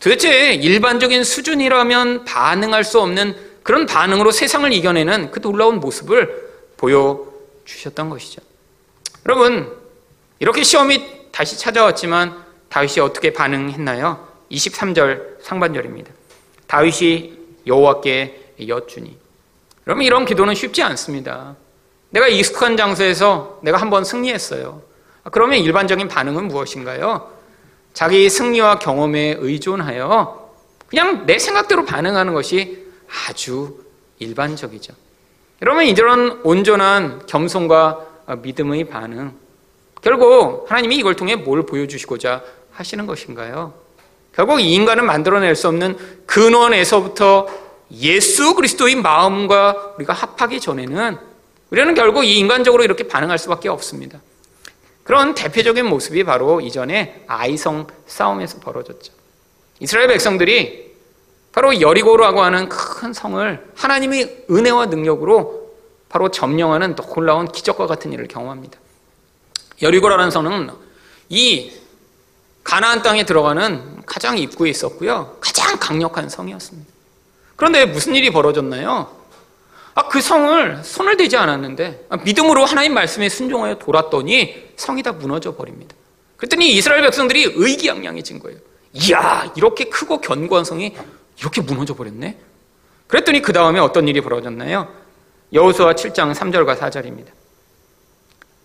[0.00, 7.26] 도대체 일반적인 수준이라면 반응할 수 없는 그런 반응으로 세상을 이겨내는 그 놀라운 모습을 보여
[7.64, 8.42] 주셨던 것이죠.
[9.24, 9.72] 여러분,
[10.40, 12.36] 이렇게 시험이 다시 찾아왔지만
[12.68, 14.26] 다윗이 어떻게 반응했나요?
[14.50, 16.12] 23절 상반절입니다.
[16.66, 19.16] 다윗이 여호와께 여쭈니.
[19.86, 21.56] 여러분 이런 기도는 쉽지 않습니다.
[22.10, 24.82] 내가 익숙한 장소에서 내가 한번 승리했어요.
[25.30, 27.30] 그러면 일반적인 반응은 무엇인가요?
[27.92, 30.50] 자기 승리와 경험에 의존하여
[30.88, 32.86] 그냥 내 생각대로 반응하는 것이
[33.28, 33.84] 아주
[34.18, 34.94] 일반적이죠.
[35.62, 39.34] 여러분 이런 온전한 겸손과 아, 믿음의 반응.
[40.02, 43.85] 결국 하나님이 이걸 통해 뭘 보여주시고자 하시는 것인가요?
[44.36, 45.96] 결국 이 인간은 만들어낼 수 없는
[46.26, 47.48] 근원에서부터
[47.92, 51.18] 예수 그리스도의 마음과 우리가 합하기 전에는
[51.70, 54.20] 우리는 결국 이 인간적으로 이렇게 반응할 수밖에 없습니다.
[55.04, 59.12] 그런 대표적인 모습이 바로 이전에 아이성 싸움에서 벌어졌죠.
[59.80, 60.94] 이스라엘 백성들이
[61.52, 65.70] 바로 여리고라고 하는 큰 성을 하나님의 은혜와 능력으로
[66.10, 68.78] 바로 점령하는 놀라운 기적과 같은 일을 경험합니다.
[69.80, 70.70] 여리고라는 성은
[71.30, 71.72] 이
[72.66, 75.36] 가나안 땅에 들어가는 가장 입구에 있었고요.
[75.40, 76.92] 가장 강력한 성이었습니다.
[77.54, 79.08] 그런데 무슨 일이 벌어졌나요?
[79.94, 85.94] 아, 그 성을 손을 대지 않았는데 믿음으로 하나님 말씀에 순종하여 돌았더니 성이 다 무너져 버립니다.
[86.36, 88.58] 그랬더니 이스라엘 백성들이 의기양양해진 거예요.
[88.94, 90.94] 이야, 이렇게 크고 견고한 성이
[91.38, 92.36] 이렇게 무너져 버렸네?
[93.06, 94.92] 그랬더니 그 다음에 어떤 일이 벌어졌나요?
[95.52, 97.28] 여호수아 7장 3절과 4절입니다.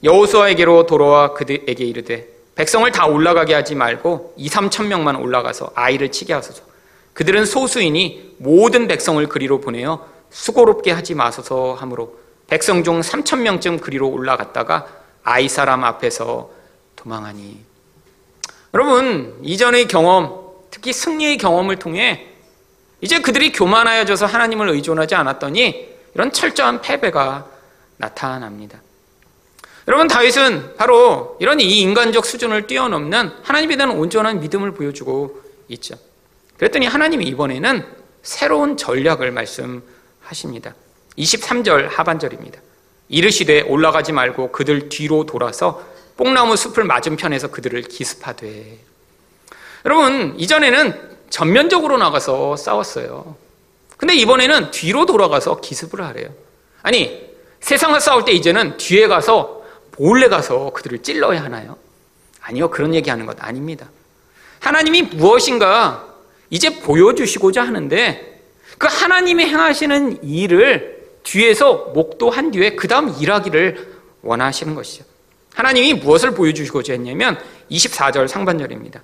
[0.03, 6.33] 여호수아에게로 돌아와 그들에게 이르되 백성을 다 올라가게 하지 말고 2, 3천 명만 올라가서 아이를 치게
[6.33, 6.63] 하소서.
[7.13, 14.09] 그들은 소수이니 모든 백성을 그리로 보내어 수고롭게 하지 마소서 하므로 백성 중 3천 명쯤 그리로
[14.09, 14.87] 올라갔다가
[15.23, 16.49] 아이 사람 앞에서
[16.95, 17.59] 도망하니.
[18.73, 22.27] 여러분, 이전의 경험, 특히 승리의 경험을 통해
[23.01, 27.47] 이제 그들이 교만하여져서 하나님을 의존하지 않았더니 이런 철저한 패배가
[27.97, 28.81] 나타납니다.
[29.87, 35.95] 여러분 다윗은 바로 이런 이 인간적 수준을 뛰어넘는 하나님에 대한 온전한 믿음을 보여주고 있죠.
[36.57, 37.85] 그랬더니 하나님이 이번에는
[38.21, 40.75] 새로운 전략을 말씀하십니다.
[41.17, 42.59] 23절 하반절입니다.
[43.09, 45.83] 이르시되 올라가지 말고 그들 뒤로 돌아서
[46.17, 48.77] 뽕나무 숲을 맞은편에서 그들을 기습하되
[49.85, 53.35] 여러분 이전에는 전면적으로 나가서 싸웠어요.
[53.97, 56.29] 근데 이번에는 뒤로 돌아가서 기습을 하래요.
[56.83, 59.60] 아니 세상과 싸울 때 이제는 뒤에 가서
[59.97, 61.77] 몰래 가서 그들을 찔러야 하나요?
[62.41, 63.89] 아니요 그런 얘기하는 것 아닙니다.
[64.59, 66.07] 하나님이 무엇인가
[66.49, 68.41] 이제 보여주시고자 하는데
[68.77, 75.05] 그 하나님이 행하시는 일을 뒤에서 목도한 뒤에 그 다음 일하기를 원하시는 것이죠.
[75.53, 77.37] 하나님이 무엇을 보여주시고자 했냐면
[77.69, 79.01] 24절 상반절입니다.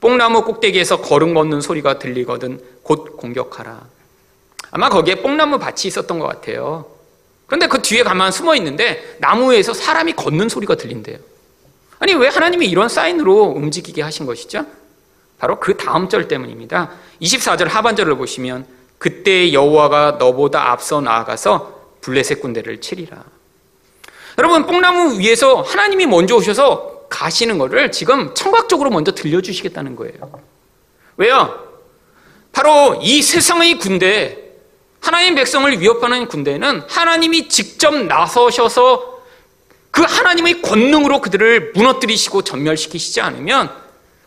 [0.00, 3.86] 뽕나무 꼭대기에서 걸음 걷는 소리가 들리거든 곧 공격하라.
[4.70, 6.86] 아마 거기에 뽕나무 밭이 있었던 것 같아요.
[7.50, 11.18] 그런데 그 뒤에 가만 숨어 있는데 나무에서 사람이 걷는 소리가 들린대요.
[11.98, 14.66] 아니 왜 하나님이 이런 사인으로 움직이게 하신 것이죠?
[15.36, 16.92] 바로 그 다음 절 때문입니다.
[17.20, 18.66] 24절 하반절을 보시면
[18.98, 23.24] 그때 여호와가 너보다 앞서 나아가서 블레셋 군대를 치리라.
[24.38, 30.40] 여러분 뽕나무 위에서 하나님이 먼저 오셔서 가시는 것을 지금 청각적으로 먼저 들려주시겠다는 거예요.
[31.16, 31.66] 왜요?
[32.52, 34.49] 바로 이 세상의 군대,
[35.00, 39.20] 하나님 백성을 위협하는 군대는 하나님이 직접 나서셔서
[39.90, 43.70] 그 하나님의 권능으로 그들을 무너뜨리시고 전멸시키시지 않으면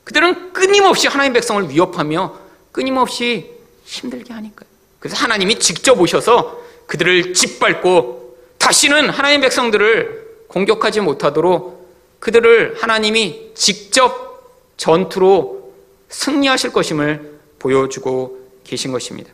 [0.04, 2.38] 그들은 끊임없이 하나님 백성을 위협하며
[2.72, 3.52] 끊임없이
[3.86, 4.68] 힘들게 하니까요.
[5.00, 11.84] 그래서 하나님이 직접 오셔서 그들을 짓밟고 다시는 하나님 백성들을 공격하지 못하도록
[12.20, 14.42] 그들을 하나님이 직접
[14.78, 15.74] 전투로
[16.10, 19.32] 승리하실 것임을 보여주고 계신 것입니다.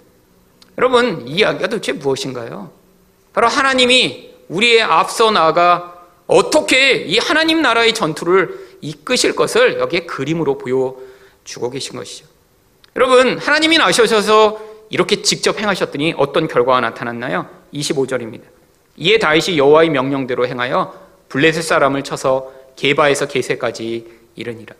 [0.79, 2.71] 여러분, 이 이야기가 도대체 무엇인가요?
[3.33, 11.69] 바로 하나님이 우리의 앞서 나아가 어떻게 이 하나님 나라의 전투를 이끄실 것을 여기에 그림으로 보여주고
[11.69, 12.27] 계신 것이죠.
[12.95, 17.49] 여러분, 하나님이 나셔서 이렇게 직접 행하셨더니 어떤 결과가 나타났나요?
[17.73, 18.43] 25절입니다.
[18.95, 24.75] 이에 다윗이 여호와의 명령대로 행하여 블레셋 사람을 쳐서 게바에서 게세까지 이르니라.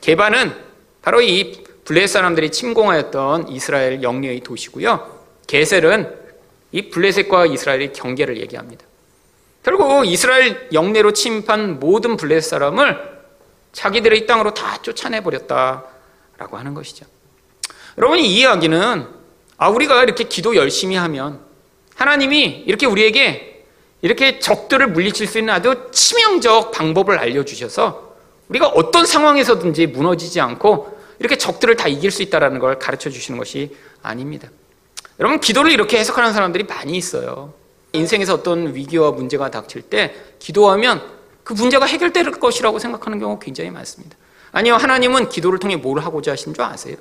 [0.00, 0.52] 게바는
[1.00, 5.20] 바로 이 블레셋 사람들이 침공하였던 이스라엘 영리의 도시고요.
[5.46, 6.22] 게셀은
[6.72, 8.84] 이 블레셋과 이스라엘의 경계를 얘기합니다.
[9.62, 13.12] 결국 이스라엘 영내로 침입한 모든 블레셋 사람을
[13.72, 17.06] 자기들의 땅으로 다 쫓아내 버렸다라고 하는 것이죠.
[17.98, 19.06] 여러분 이 이야기는
[19.56, 21.40] 아 우리가 이렇게 기도 열심히 하면
[21.94, 23.64] 하나님이 이렇게 우리에게
[24.00, 28.14] 이렇게 적들을 물리칠 수 있는 아주 치명적 방법을 알려 주셔서
[28.48, 33.76] 우리가 어떤 상황에서든지 무너지지 않고 이렇게 적들을 다 이길 수 있다는 걸 가르쳐 주시는 것이
[34.02, 34.48] 아닙니다.
[35.20, 37.54] 여러분, 기도를 이렇게 해석하는 사람들이 많이 있어요.
[37.92, 41.00] 인생에서 어떤 위기와 문제가 닥칠 때 기도하면
[41.44, 44.16] 그 문제가 해결될 것이라고 생각하는 경우가 굉장히 많습니다.
[44.50, 46.96] 아니요, 하나님은 기도를 통해 뭘 하고자 하신 줄 아세요?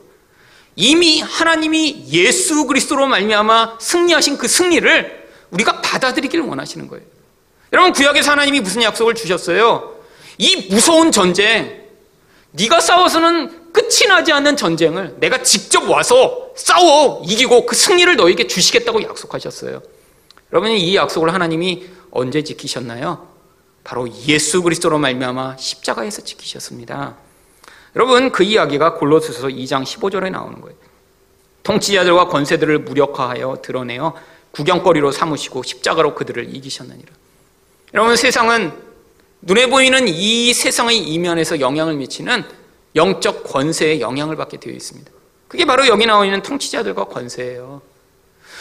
[0.75, 7.03] 이미 하나님이 예수 그리스도로 말미암아 승리하신 그 승리를 우리가 받아들이기를 원하시는 거예요.
[7.73, 9.95] 여러분 구약에서 하나님이 무슨 약속을 주셨어요?
[10.37, 11.81] 이 무서운 전쟁,
[12.51, 19.03] 네가 싸워서는 끝이 나지 않는 전쟁을 내가 직접 와서 싸워 이기고 그 승리를 너에게 주시겠다고
[19.03, 19.81] 약속하셨어요.
[20.51, 23.27] 여러분 이 약속을 하나님이 언제 지키셨나요?
[23.83, 27.15] 바로 예수 그리스도로 말미암아 십자가에서 지키셨습니다.
[27.95, 30.77] 여러분 그 이야기가 골로새서 2장 15절에 나오는 거예요.
[31.63, 34.15] 통치자들과 권세들을 무력화하여 드러내어
[34.51, 37.11] 구경거리로 삼으시고 십자가로 그들을 이기셨느니라.
[37.93, 38.73] 여러분 세상은
[39.41, 42.45] 눈에 보이는 이 세상의 이면에서 영향을 미치는
[42.95, 45.11] 영적 권세에 영향을 받게 되어 있습니다.
[45.47, 47.81] 그게 바로 여기 나와 있는 통치자들과 권세예요.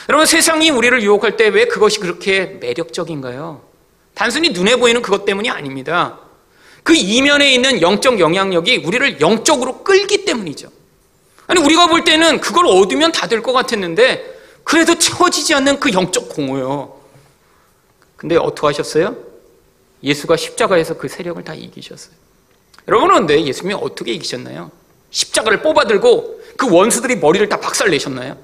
[0.09, 3.62] 여러분 세상이 우리를 유혹할 때 왜 그것이 그렇게 매력적인가요?
[4.14, 6.19] 단순히 눈에 보이는 그것 때문이 아닙니다.
[6.83, 10.71] 그 이면에 있는 영적 영향력이 우리를 영적으로 끌기 때문이죠.
[11.47, 16.29] 아니 우리가 볼 때는 그걸 얻으면 다 될 것 같았는데 그래도 채워지지 않는 그 영적
[16.29, 17.01] 공허요.
[18.16, 19.16] 근데 어떻게 하셨어요?
[20.03, 22.14] 예수가 십자가에서 그 세력을 다 이기셨어요.
[22.88, 24.71] 여러분은 근데 예수님이 어떻게 이기셨나요?
[25.11, 28.37] 십자가를 뽑아들고 그 원수들이 머리를 다 박살내셨나요?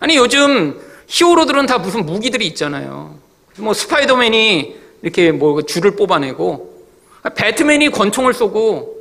[0.00, 3.18] 아니 요즘 히어로들은 다 무슨 무기들이 있잖아요.
[3.58, 6.72] 뭐 스파이더맨이 이렇게 뭐 줄을 뽑아내고
[7.34, 8.96] 배트맨이 권총을 쏘고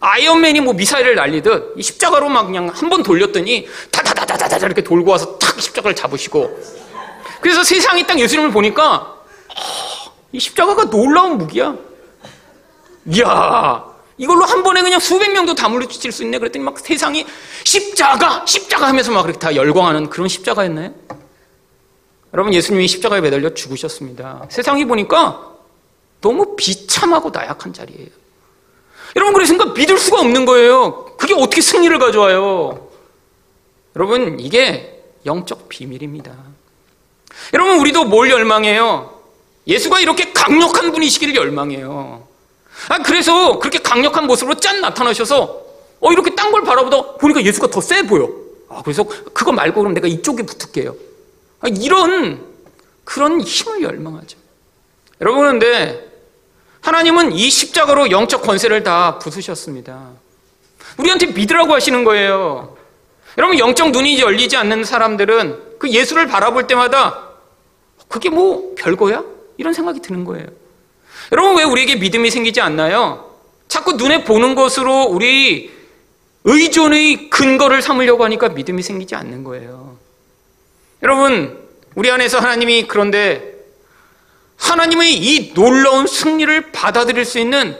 [0.00, 5.38] 아이언맨이 뭐 미사일을 날리듯 이 십자가로 막 그냥 한 번 돌렸더니 다다다다다다 이렇게 돌고 와서
[5.38, 6.58] 탁 십자가를 잡으시고
[7.40, 11.76] 그래서 세상이 딱 예수님을 보니까 어, 이 십자가가 놀라운 무기야.
[13.06, 13.84] 이야
[14.20, 17.24] 이걸로 한 번에 그냥 수백 명도 다 물리칠 수 있네 그랬더니 막 세상이
[17.64, 20.92] 십자가 십자가 하면서 막 그렇게 다 열광하는 그런 십자가였나요?
[22.34, 24.46] 여러분 예수님이 십자가에 매달려 죽으셨습니다.
[24.50, 25.54] 세상이 보니까
[26.20, 28.08] 너무 비참하고 나약한 자리예요.
[29.16, 31.06] 여러분 그래서 믿을 수가 없는 거예요.
[31.16, 32.90] 그게 어떻게 승리를 가져와요?
[33.96, 36.36] 여러분 이게 영적 비밀입니다.
[37.54, 39.18] 여러분 우리도 뭘 열망해요?
[39.66, 42.28] 예수가 이렇게 강력한 분이시기를 열망해요.
[42.88, 45.64] 아 그래서 그렇게 강력한 모습으로 짠 나타나셔서
[46.00, 48.28] 어 이렇게 딴 걸 바라보다 보니까 예수가 더 세 보여.
[48.68, 50.94] 아 그래서 그거 말고 그럼 내가 이쪽에 붙을게요.
[51.60, 52.44] 아, 이런
[53.04, 54.38] 그런 힘을 열망하죠.
[55.20, 56.08] 여러분 그런데
[56.80, 60.10] 하나님은 이 십자가로 영적 권세를 다 부수셨습니다.
[60.98, 62.76] 우리한테 믿으라고 하시는 거예요.
[63.36, 67.28] 여러분 영적 눈이 열리지 않는 사람들은 그 예수를 바라볼 때마다
[68.08, 69.22] 그게 뭐 별거야?
[69.58, 70.46] 이런 생각이 드는 거예요.
[71.32, 73.30] 여러분 왜 우리에게 믿음이 생기지 않나요?
[73.68, 75.70] 자꾸 눈에 보는 것으로 우리
[76.44, 79.96] 의존의 근거를 삼으려고 하니까 믿음이 생기지 않는 거예요.
[81.02, 83.54] 여러분 우리 안에서 하나님이 그런데
[84.56, 87.76] 하나님의 이 놀라운 승리를 받아들일 수 있는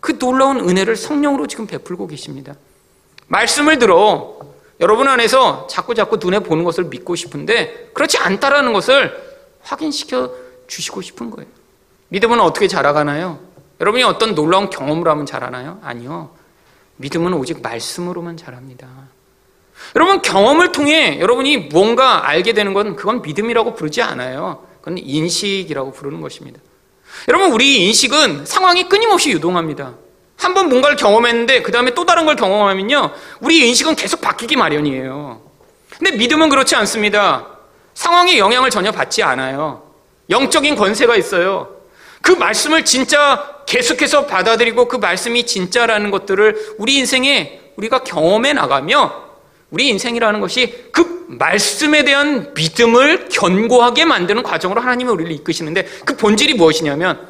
[0.00, 2.54] 그 놀라운 은혜를 성령으로 지금 베풀고 계십니다.
[3.28, 4.38] 말씀을 들어
[4.80, 9.16] 여러분 안에서 자꾸 자꾸 눈에 보는 것을 믿고 싶은데 그렇지 않다라는 것을
[9.62, 10.32] 확인시켜
[10.66, 11.48] 주시고 싶은 거예요.
[12.12, 13.38] 믿음은 어떻게 자라가나요?
[13.80, 15.78] 여러분이 어떤 놀라운 경험을 하면 자라나요?
[15.82, 16.30] 아니요.
[16.96, 18.86] 믿음은 오직 말씀으로만 자랍니다.
[19.96, 24.66] 여러분 경험을 통해 여러분이 뭔가 알게 되는 건 그건 믿음이라고 부르지 않아요.
[24.80, 26.60] 그건 인식이라고 부르는 것입니다.
[27.28, 29.94] 여러분 우리 인식은 상황이 끊임없이 유동합니다.
[30.36, 35.40] 한 번 뭔가를 경험했는데 그 다음에 또 다른 걸 경험하면요 우리 인식은 계속 바뀌기 마련이에요.
[35.98, 37.46] 근데 믿음은 그렇지 않습니다.
[37.94, 39.82] 상황의 영향을 전혀 받지 않아요.
[40.28, 41.71] 영적인 권세가 있어요.
[42.22, 49.30] 그 말씀을 진짜 계속해서 받아들이고 그 말씀이 진짜라는 것들을 우리 인생에 우리가 경험해 나가며
[49.70, 56.54] 우리 인생이라는 것이 그 말씀에 대한 믿음을 견고하게 만드는 과정으로 하나님이 우리를 이끄시는데 그 본질이
[56.54, 57.26] 무엇이냐면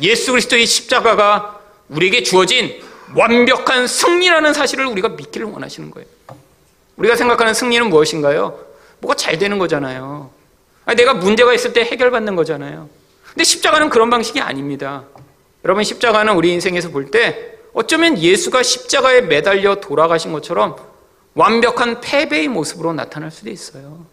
[0.00, 2.82] 예수 그리스도의 십자가가 우리에게 주어진
[3.14, 6.08] 완벽한 승리라는 사실을 우리가 믿기를 원하시는 거예요.
[6.96, 8.58] 우리가 생각하는 승리는 무엇인가요?
[9.00, 10.30] 뭐가 잘 되는 거잖아요.
[10.96, 12.88] 내가 문제가 있을 때 해결받는 거잖아요.
[13.36, 15.04] 근데 십자가는 그런 방식이 아닙니다.
[15.62, 20.76] 여러분, 십자가는 우리 인생에서 볼 때 어쩌면 예수가 십자가에 매달려 돌아가신 것처럼
[21.34, 24.06] 완벽한 패배의 모습으로 나타날 수도 있어요.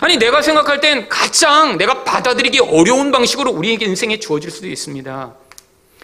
[0.00, 5.34] 아니, 내가 생각할 땐 가장 내가 받아들이기 어려운 방식으로 우리 인생에 주어질 수도 있습니다.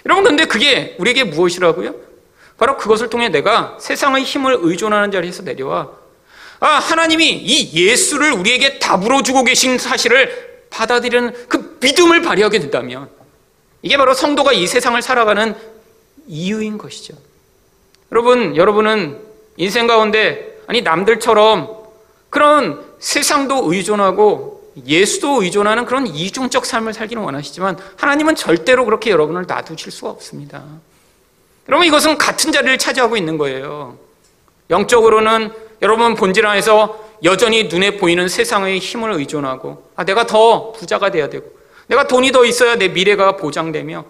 [0.07, 1.95] 여러분, 근데 그게 우리에게 무엇이라고요?
[2.59, 5.91] 바로 그것을 통해 내가 세상의 힘을 의존하는 자리에서 내려와
[6.59, 13.09] 아, 하나님이 이 예수를 우리에게 답으로 주고 계신 사실을 받아들이는 그 믿음을 발휘하게 된다면
[13.83, 15.55] 이게 바로 성도가 이 세상을 살아가는
[16.27, 17.15] 이유인 것이죠.
[18.13, 19.19] 여러분, 여러분은
[19.57, 21.83] 인생 가운데 아니 남들처럼
[22.31, 29.93] 그런 세상도 의존하고 예수도 의존하는 그런 이중적 삶을 살기는 원하시지만 하나님은 절대로 그렇게 여러분을 놔두실
[29.93, 30.65] 수가 없습니다.
[31.69, 33.99] 여러분 이것은 같은 자리를 차지하고 있는 거예요.
[34.71, 41.29] 영적으로는 여러분 본질 안에서 여전히 눈에 보이는 세상의 힘을 의존하고 아 내가 더 부자가 돼야
[41.29, 41.52] 되고
[41.87, 44.05] 내가 돈이 더 있어야 내 미래가 보장되며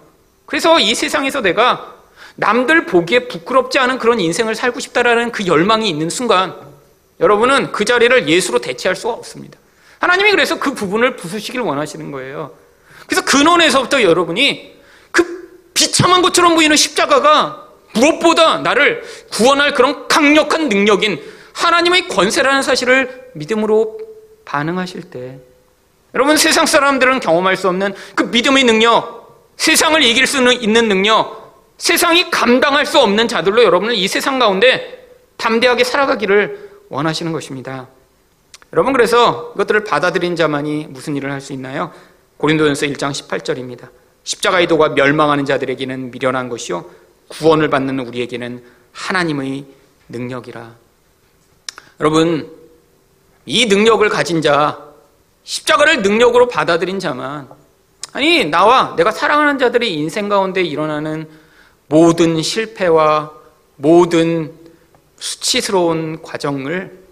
[0.45, 1.93] 그래서 이 세상에서 내가
[2.35, 6.55] 남들 보기에 부끄럽지 않은 그런 인생을 살고 싶다라는 그 열망이 있는 순간
[7.19, 9.59] 여러분은 그 자리를 예수로 대체할 수가 없습니다.
[9.99, 12.51] 하나님이 그래서 그 부분을 부수시길 원하시는 거예요.
[13.07, 14.75] 그래서 근원에서부터 여러분이
[15.11, 21.21] 그 비참한 것처럼 보이는 십자가가 무엇보다 나를 구원할 그런 강력한 능력인
[21.53, 23.99] 하나님의 권세라는 사실을 믿음으로
[24.45, 25.39] 반응하실 때
[26.13, 32.29] 여러분 세상 사람들은 경험할 수 없는 그 믿음의 능력, 세상을 이길 수 있는 능력, 세상이
[32.29, 37.87] 감당할 수 없는 자들로 여러분을 이 세상 가운데 담대하게 살아가기를 원하시는 것입니다.
[38.71, 41.91] 여러분 그래서 이것들을 받아들인 자만이 무슨 일을 할 수 있나요?
[42.37, 43.89] 고린도전서 1장 18절입니다.
[44.23, 46.85] 십자가의 도가 멸망하는 자들에게는 미련한 것이요
[47.27, 49.65] 구원을 받는 우리에게는 하나님의
[50.09, 50.71] 능력이라.
[51.99, 52.51] 여러분
[53.45, 54.92] 이 능력을 가진 자
[55.43, 57.49] 십자가를 능력으로 받아들인 자만
[58.13, 61.29] 아니 나와 내가 사랑하는 자들의 인생 가운데 일어나는
[61.87, 63.31] 모든 실패와
[63.75, 64.53] 모든
[65.19, 67.03] 수치스러운 과정을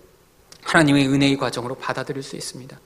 [0.64, 2.80] 하나님의 은혜의 과정으로 받아들일 수 있습니다.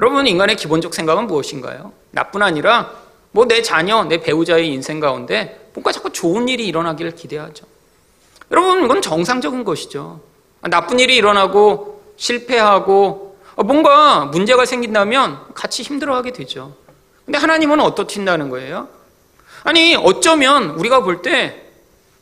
[0.00, 1.92] 여러분, 인간의 기본적 생각은 무엇인가요?
[2.10, 2.92] 나뿐 아니라
[3.30, 7.66] 뭐 내 자녀, 내 배우자의 인생 가운데 뭔가 자꾸 좋은 일이 일어나기를 기대하죠.
[8.50, 10.20] 여러분, 이건 정상적인 것이죠.
[10.62, 13.27] 나쁜 일이 일어나고 실패하고
[13.64, 16.74] 뭔가 문제가 생긴다면 같이 힘들어하게 되죠.
[17.24, 18.88] 근데 하나님은 어떻신다는 거예요?
[19.64, 21.64] 아니, 어쩌면 우리가 볼 때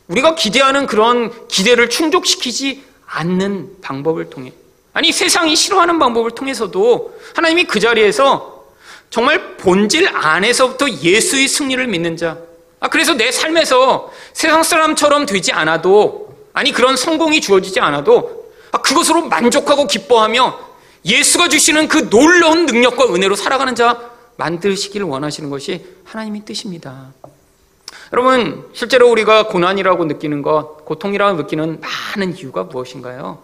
[0.07, 4.53] 우리가 기대하는 그런 기대를 충족시키지 않는 방법을 통해
[4.93, 8.65] 아니 세상이 싫어하는 방법을 통해서도 하나님이 그 자리에서
[9.09, 12.37] 정말 본질 안에서부터 예수의 승리를 믿는 자.
[12.79, 19.23] 아, 그래서 내 삶에서 세상 사람처럼 되지 않아도, 아니, 그런 성공이 주어지지 않아도, 아, 그것으로
[19.27, 20.59] 만족하고 기뻐하며
[21.07, 27.13] 예수가 주시는 그 놀라운 능력과 은혜로 살아가는 자 만드시기를 원하시는 것이 하나님의 뜻입니다.
[28.13, 33.41] 여러분, 실제로 우리가 고난이라고 느끼는 것, 고통이라고 느끼는 많은 이유가 무엇인가요?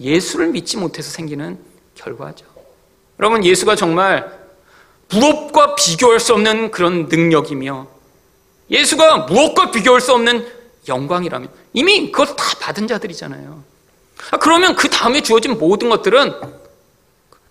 [0.00, 1.58] 예수를 믿지 못해서 생기는
[1.94, 2.46] 결과죠.
[3.18, 4.40] 여러분, 예수가 정말
[5.10, 7.86] 무엇과 비교할 수 없는 그런 능력이며
[8.70, 10.46] 예수가 무엇과 비교할 수 없는
[10.88, 13.62] 영광이라면 이미 그걸 다 받은 자들이잖아요.
[14.30, 16.59] 아, 그러면 그 다음에 주어진 모든 것들은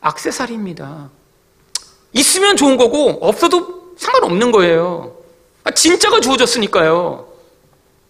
[0.02, 1.10] 악세사리입니다.
[2.14, 5.16] 있으면 좋은 거고 없어도 상관없는 거예요.
[5.64, 7.28] 아, 진짜가 주어졌으니까요.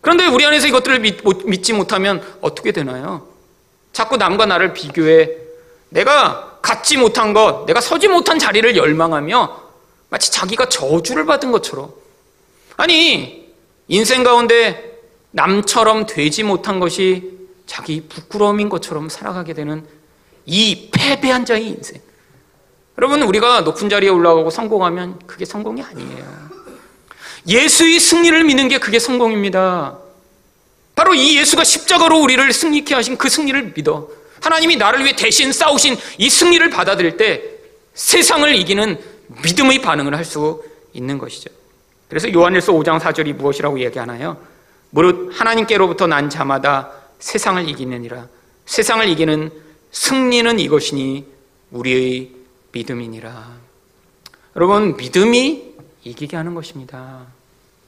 [0.01, 3.27] 그런데 우리 안에서 이것들을 믿, 믿지 못하면 어떻게 되나요?
[3.91, 5.31] 자꾸 남과 나를 비교해
[5.89, 9.69] 내가 갖지 못한 것, 내가 서지 못한 자리를 열망하며
[10.09, 11.91] 마치 자기가 저주를 받은 것처럼
[12.77, 13.53] 아니
[13.87, 14.99] 인생 가운데
[15.31, 19.85] 남처럼 되지 못한 것이 자기 부끄러움인 것처럼 살아가게 되는
[20.49, 22.01] 이 패배한 자의 인생.
[22.97, 26.49] 여러분 우리가 높은 자리에 올라가고 성공하면 그게 성공이 아니에요.
[27.47, 29.97] 예수의 승리를 믿는 게 그게 성공입니다.
[30.95, 34.09] 바로 이 예수가 십자가로 우리를 승리케 하신 그 승리를 믿어.
[34.41, 37.43] 하나님이 나를 위해 대신 싸우신 이 승리를 받아들일 때
[37.93, 38.99] 세상을 이기는
[39.43, 41.51] 믿음의 반응을 할 수 있는 것이죠.
[42.09, 44.37] 그래서 요한일서 5장 4절이 무엇이라고 얘기하나요?
[44.89, 48.27] 무릇 하나님께로부터 난 자마다 세상을 이기느니라.
[48.65, 51.25] 세상을 이기는 승리는 이것이니
[51.71, 52.31] 우리의
[52.71, 53.57] 믿음이니라.
[54.55, 57.25] 여러분, 믿음이 이기게 하는 것입니다.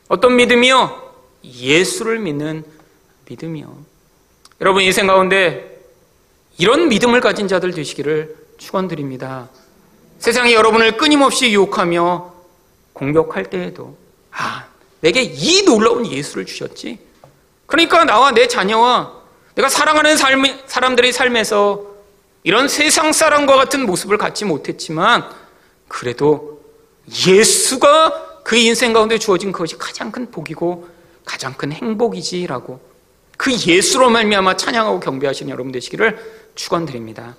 [0.08, 1.14] 어떤 믿음이요?
[1.44, 2.64] 예수를 믿는
[3.30, 3.86] 믿음이요.
[4.62, 5.82] 여러분, 인생 가운데
[6.58, 9.50] 이런 믿음을 가진 자들 되시기를 축원드립니다.
[10.20, 12.32] 세상이 여러분을 끊임없이 유혹하며
[12.94, 13.98] 공격할 때에도
[14.32, 14.68] 아,
[15.00, 17.00] 내게 이 놀라운 예수를 주셨지.
[17.66, 19.22] 그러니까 나와 내 자녀와
[19.56, 21.91] 내가 사랑하는 삶, 사람들의 삶에서
[22.44, 25.30] 이런 세상 사람과 같은 모습을 갖지 못했지만
[25.88, 26.62] 그래도
[27.28, 30.88] 예수가 그 인생 가운데 주어진 것이 가장 큰 복이고
[31.26, 32.80] 가장 큰 행복이지라고
[33.38, 36.18] 그 예수로 말미암아 찬양하고 경배하시는 여러분 되시기를
[36.56, 37.36] 축원드립니다.